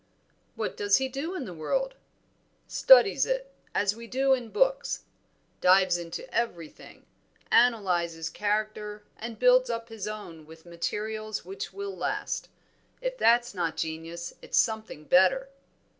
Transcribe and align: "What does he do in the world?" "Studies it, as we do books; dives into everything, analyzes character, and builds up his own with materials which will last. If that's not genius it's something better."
"What 0.55 0.75
does 0.75 0.97
he 0.97 1.07
do 1.07 1.35
in 1.35 1.45
the 1.45 1.53
world?" 1.53 1.93
"Studies 2.67 3.27
it, 3.27 3.53
as 3.75 3.95
we 3.95 4.07
do 4.07 4.35
books; 4.49 5.03
dives 5.61 5.95
into 5.95 6.27
everything, 6.33 7.05
analyzes 7.51 8.27
character, 8.27 9.03
and 9.15 9.37
builds 9.37 9.69
up 9.69 9.89
his 9.89 10.07
own 10.07 10.47
with 10.47 10.65
materials 10.65 11.45
which 11.45 11.71
will 11.71 11.95
last. 11.95 12.49
If 12.99 13.19
that's 13.19 13.53
not 13.53 13.77
genius 13.77 14.33
it's 14.41 14.57
something 14.57 15.03
better." 15.03 15.49